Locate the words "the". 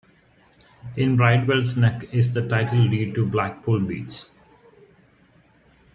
2.33-2.41